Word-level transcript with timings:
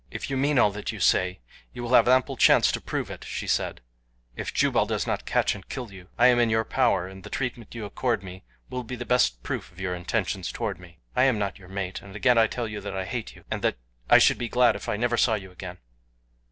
"If 0.09 0.31
you 0.31 0.35
mean 0.35 0.57
all 0.57 0.71
that 0.71 0.91
you 0.91 0.99
say 0.99 1.41
you 1.73 1.83
will 1.83 1.93
have 1.93 2.07
ample 2.07 2.35
chance 2.35 2.71
to 2.71 2.81
prove 2.81 3.11
it," 3.11 3.23
she 3.23 3.45
said, 3.45 3.81
"if 4.35 4.51
Jubal 4.51 4.87
does 4.87 5.05
not 5.05 5.27
catch 5.27 5.53
and 5.53 5.69
kill 5.69 5.91
you. 5.93 6.09
I 6.17 6.25
am 6.25 6.39
in 6.39 6.49
your 6.49 6.63
power, 6.63 7.07
and 7.07 7.23
the 7.23 7.29
treatment 7.29 7.75
you 7.75 7.85
accord 7.85 8.23
me 8.23 8.43
will 8.67 8.81
be 8.83 8.95
the 8.95 9.05
best 9.05 9.43
proof 9.43 9.71
of 9.71 9.79
your 9.79 9.93
intentions 9.93 10.51
toward 10.51 10.79
me. 10.79 10.97
I 11.15 11.25
am 11.25 11.37
not 11.37 11.59
your 11.59 11.69
mate, 11.69 12.01
and 12.01 12.15
again 12.15 12.39
I 12.39 12.47
tell 12.47 12.67
you 12.67 12.81
that 12.81 12.97
I 12.97 13.05
hate 13.05 13.35
you, 13.35 13.43
and 13.51 13.61
that 13.61 13.77
I 14.09 14.17
should 14.17 14.39
be 14.39 14.49
glad 14.49 14.75
if 14.75 14.89
I 14.89 14.97
never 14.97 15.17
saw 15.17 15.35
you 15.35 15.51
again." 15.51 15.77